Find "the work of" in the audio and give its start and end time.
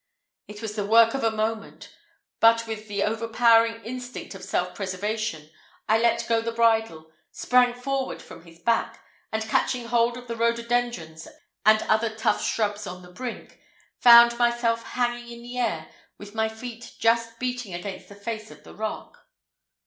0.75-1.23